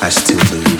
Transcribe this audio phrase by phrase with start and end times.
[0.00, 0.77] I still believe.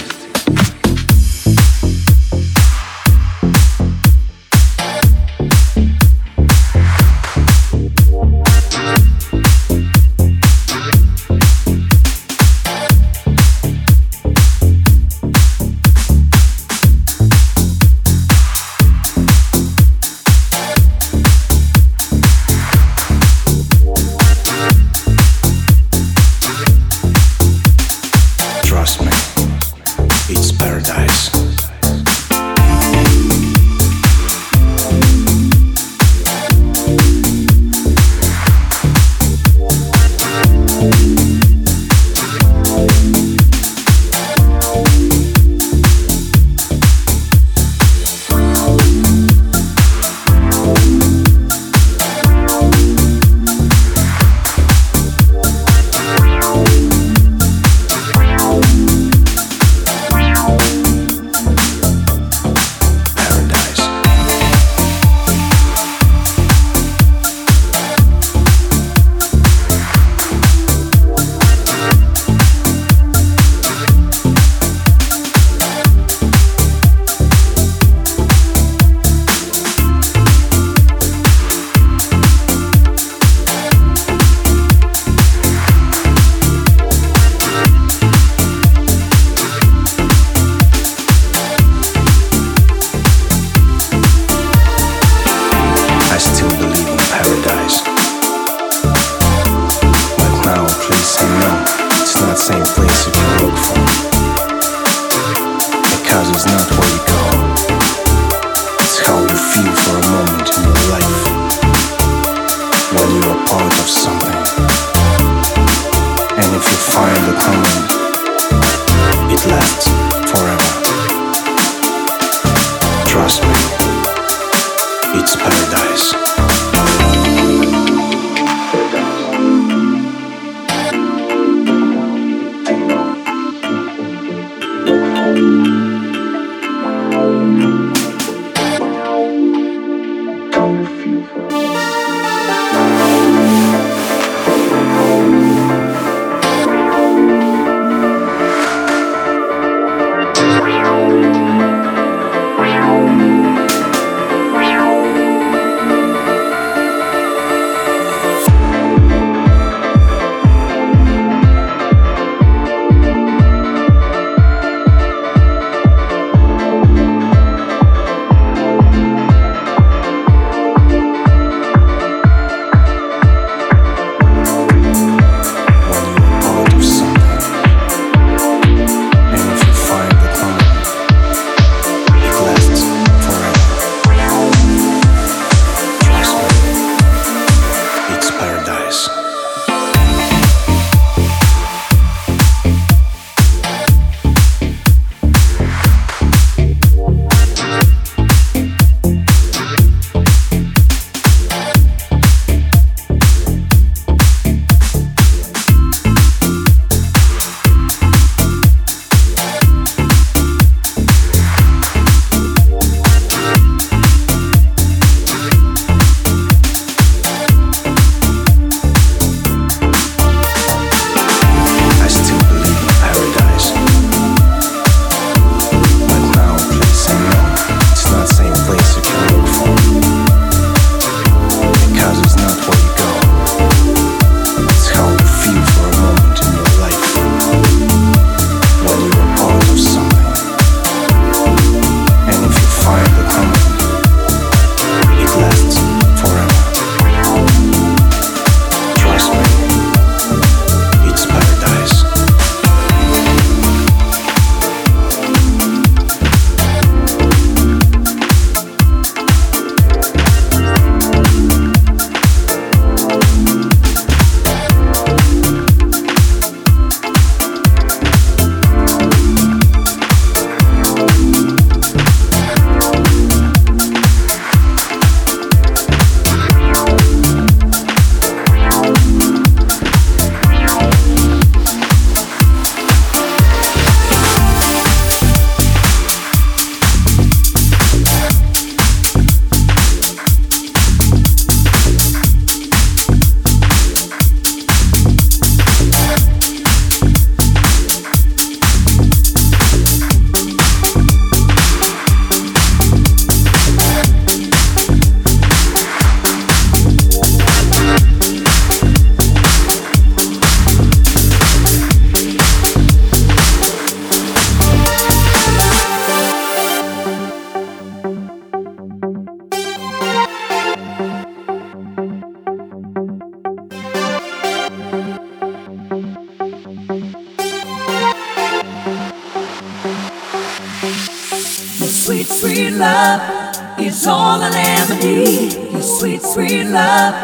[333.89, 335.73] Is all I'll ever need.
[335.73, 337.15] Your sweet, sweet love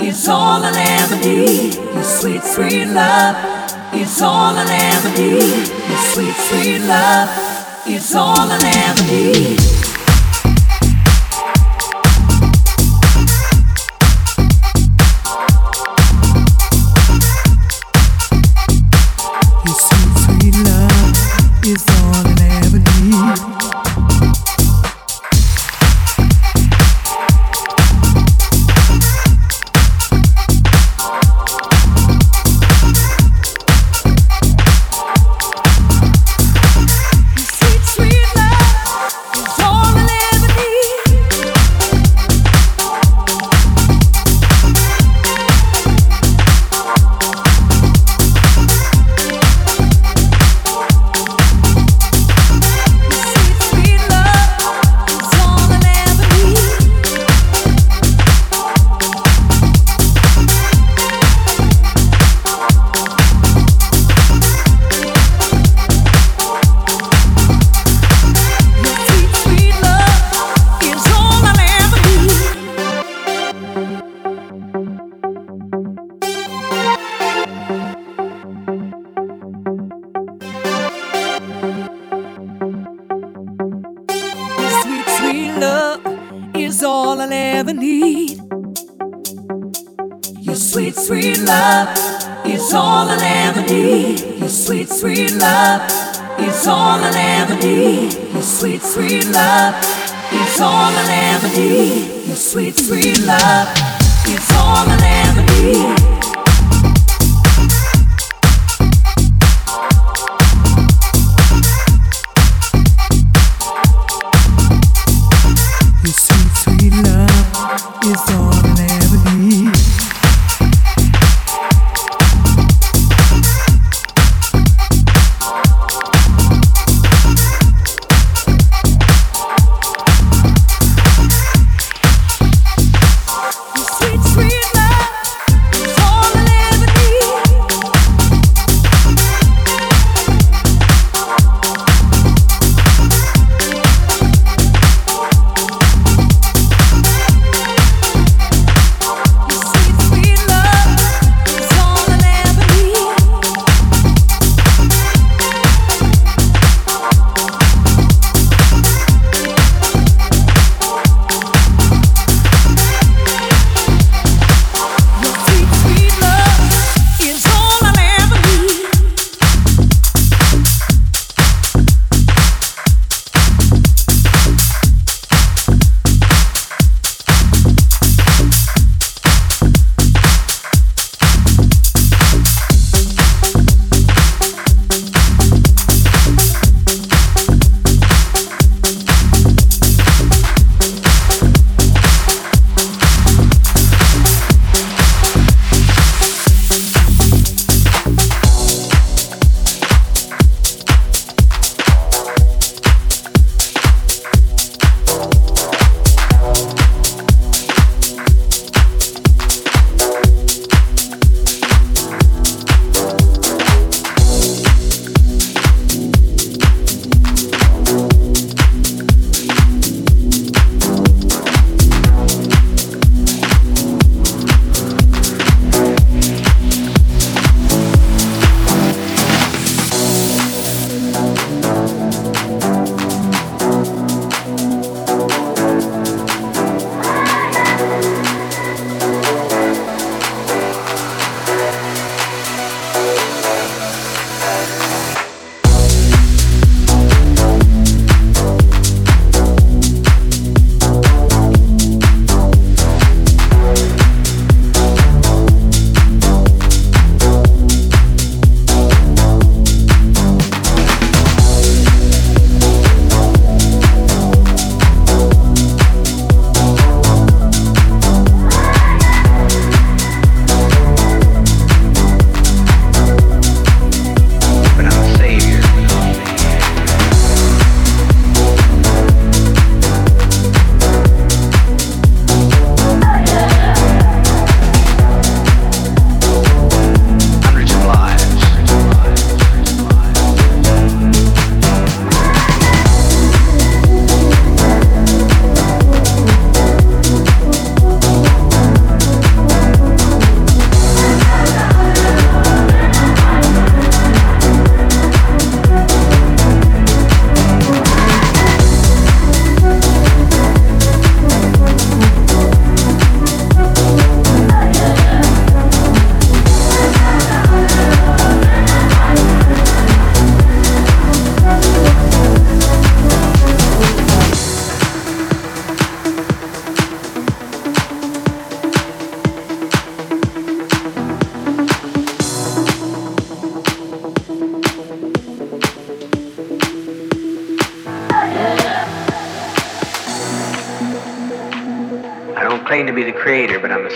[0.00, 1.74] It's all I'll ever need.
[1.74, 3.36] Your sweet, sweet love
[3.92, 5.68] It's all I'll ever need.
[5.88, 7.28] Your sweet, sweet love
[7.86, 9.95] It's all I'll ever need.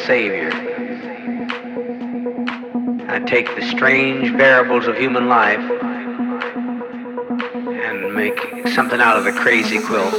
[0.07, 0.51] Savior.
[3.09, 5.61] I take the strange variables of human life
[7.69, 10.13] and make something out of the crazy quilt.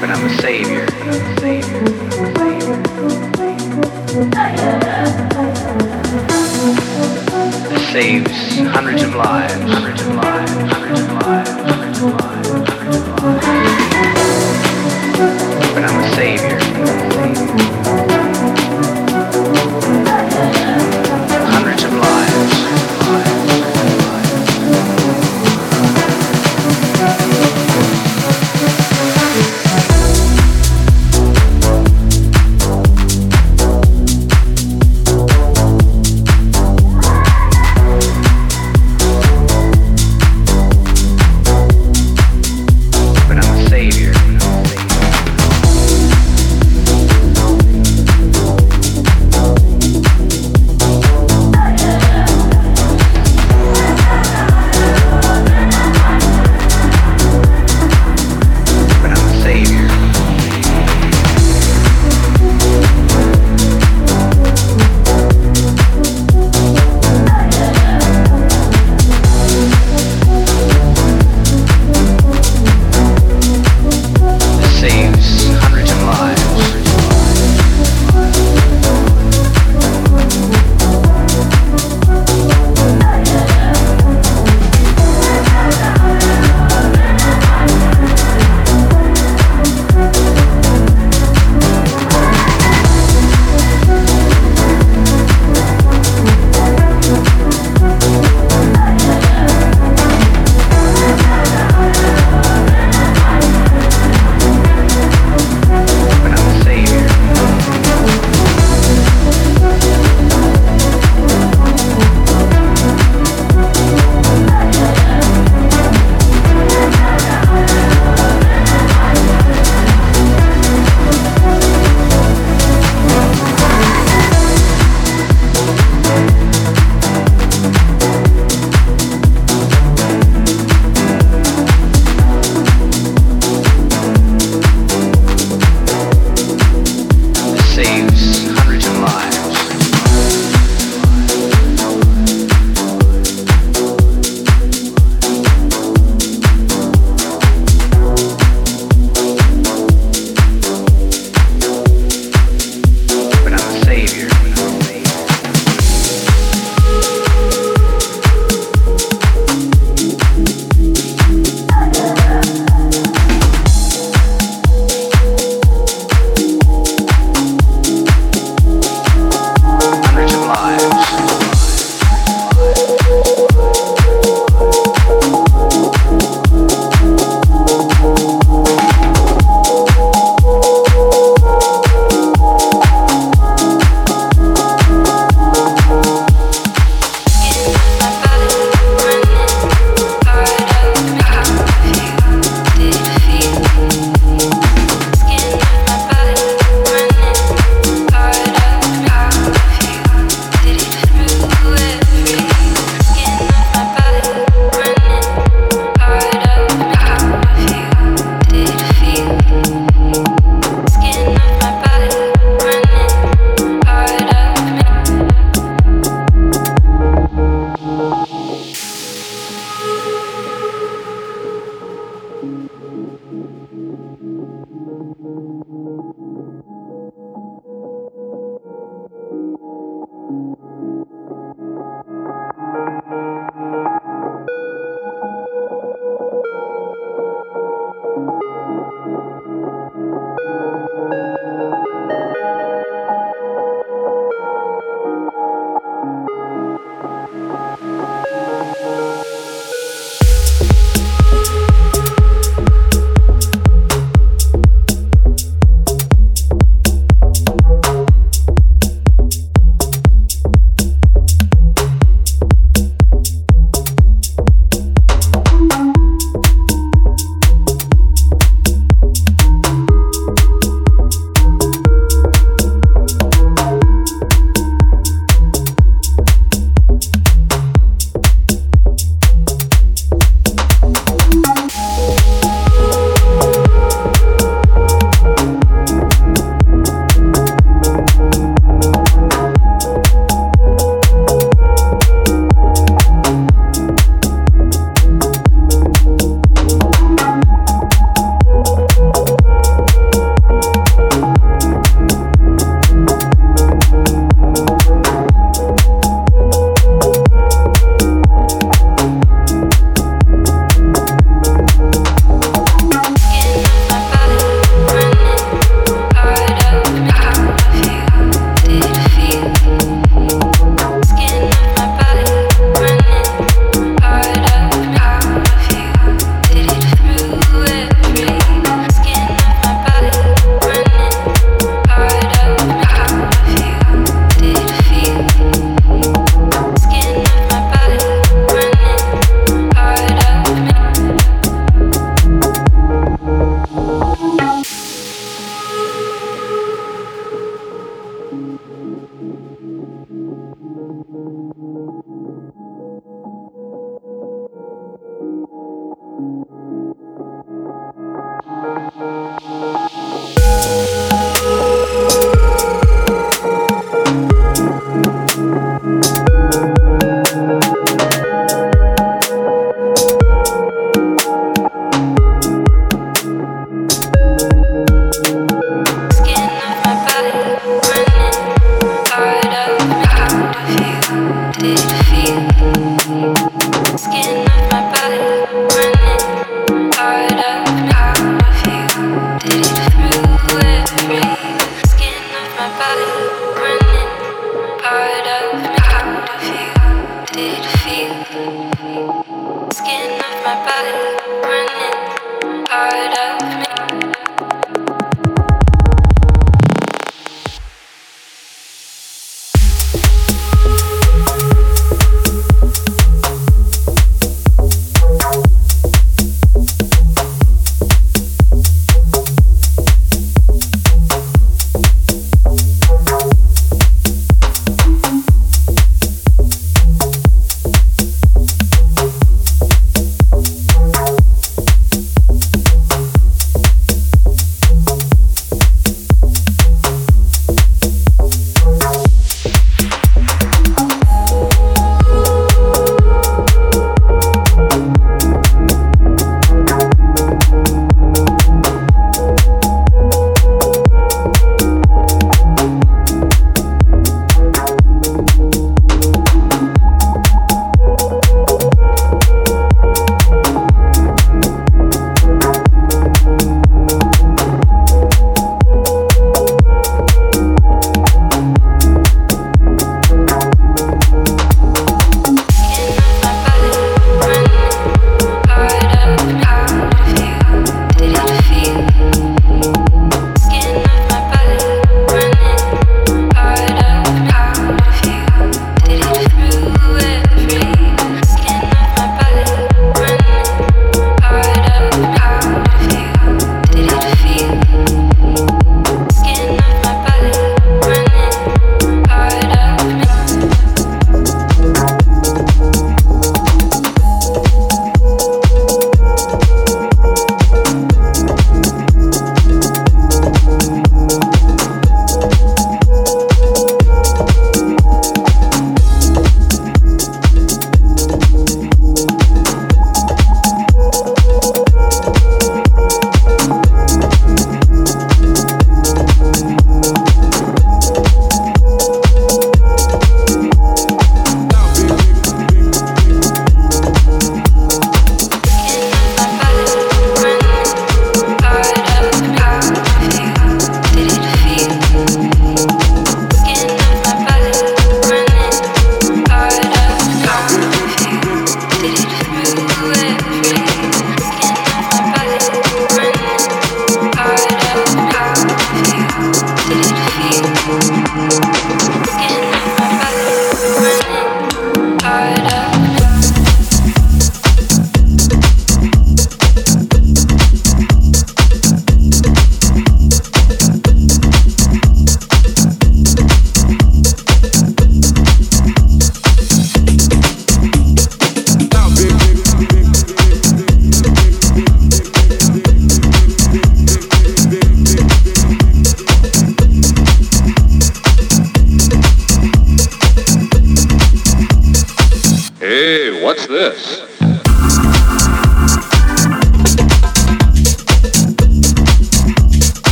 [0.00, 0.86] But I'm a savior.
[1.40, 2.08] savior.
[7.68, 10.07] That saves hundreds of lives, hundreds of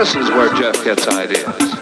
[0.00, 1.79] This is where Jeff gets ideas.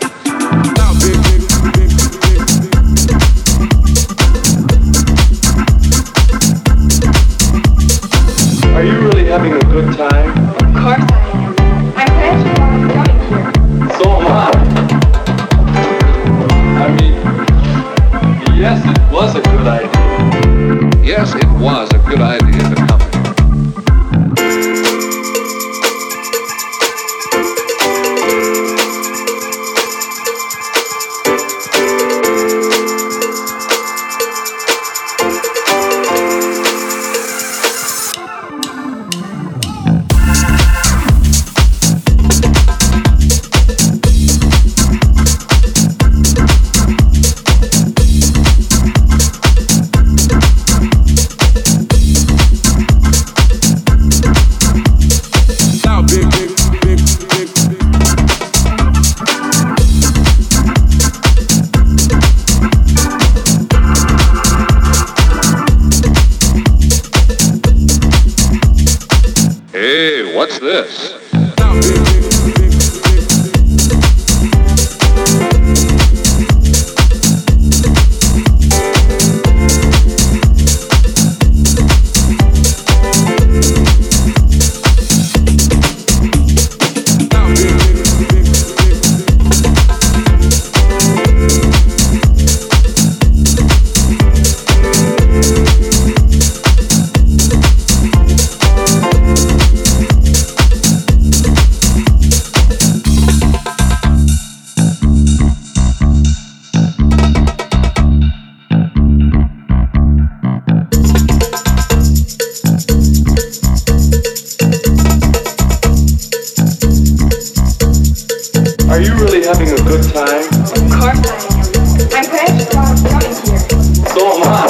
[119.48, 120.44] having a good time?
[120.44, 121.64] Of course I am.
[122.12, 123.00] I'm glad you coming
[123.48, 123.64] here.
[124.12, 124.68] So am I.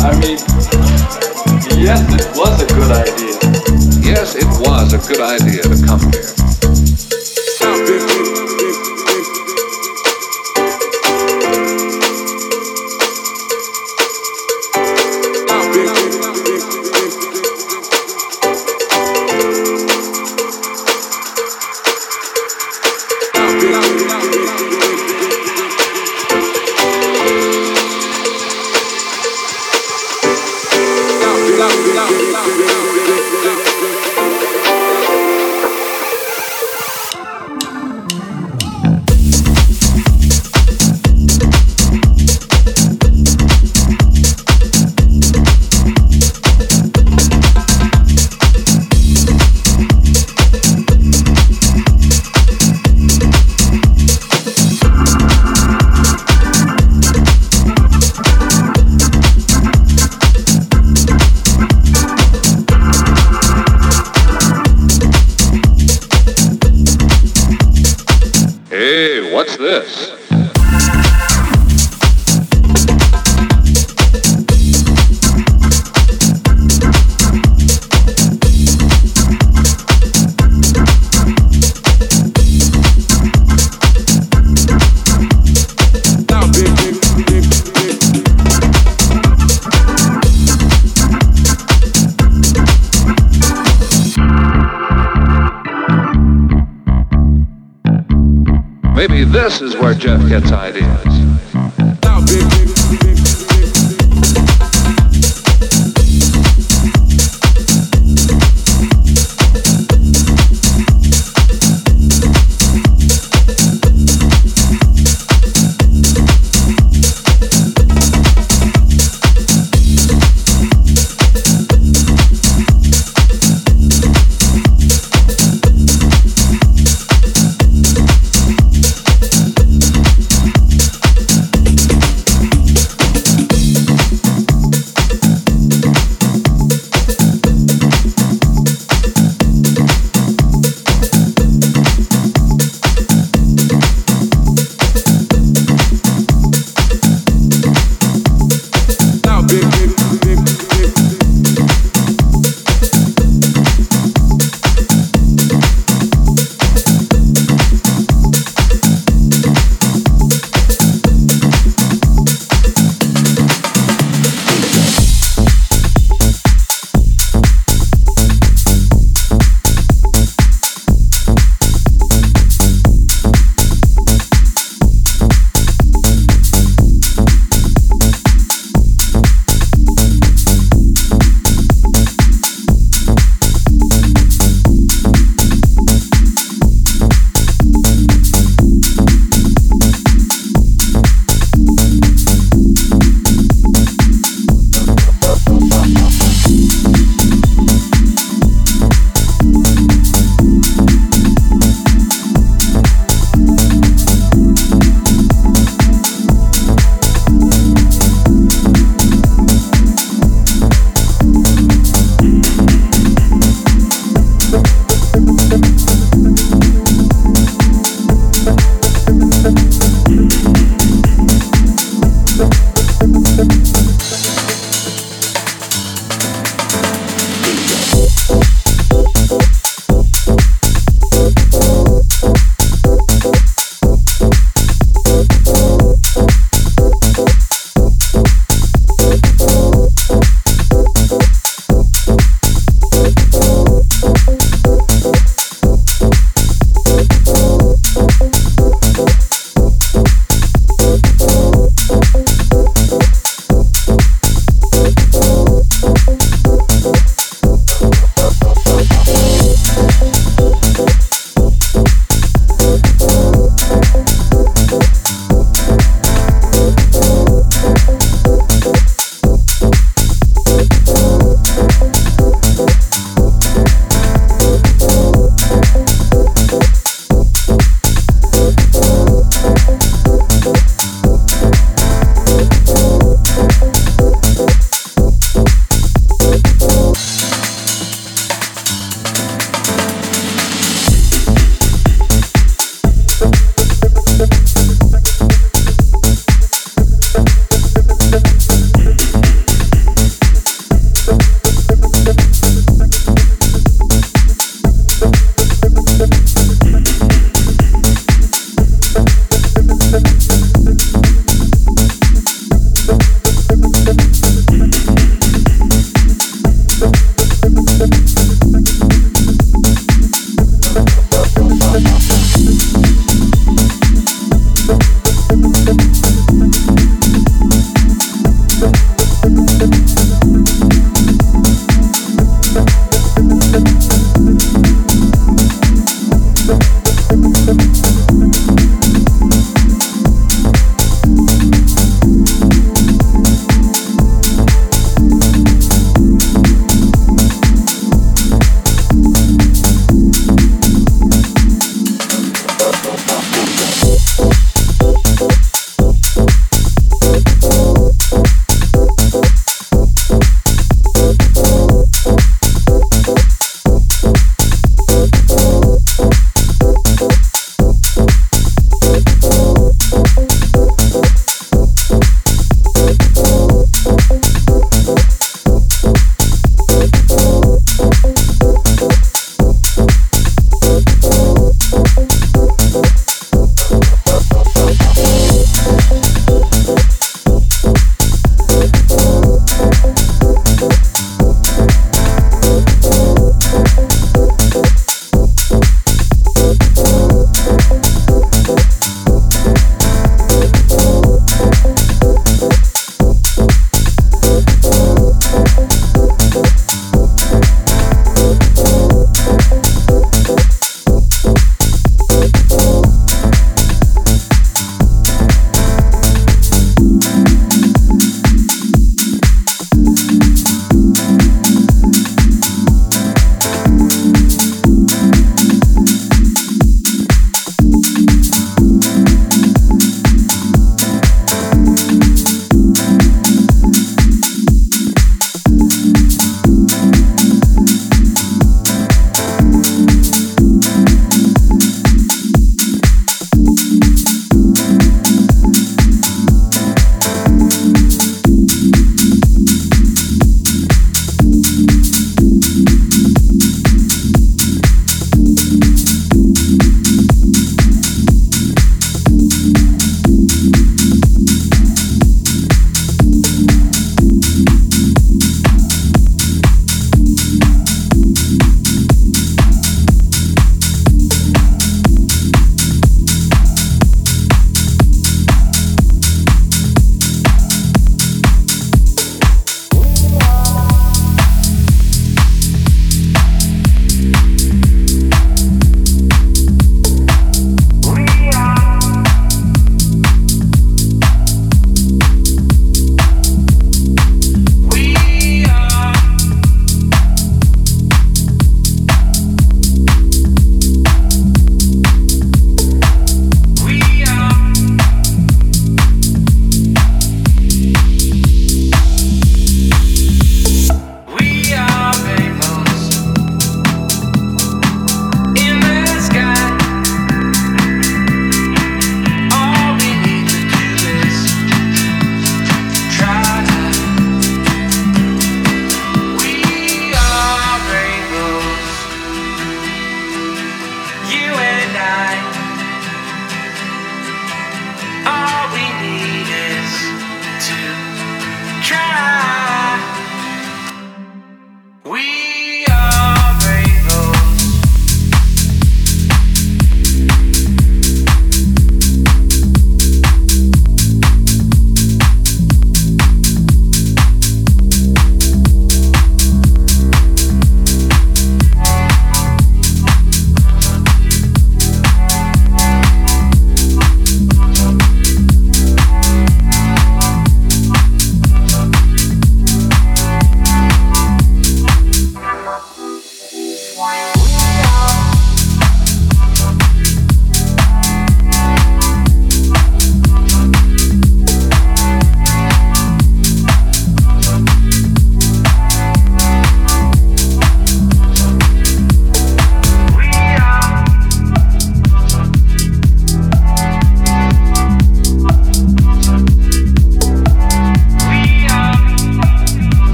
[0.00, 0.38] I mean,
[1.78, 3.36] yes, it was a good idea.
[4.00, 6.35] Yes, it was a good idea to come here.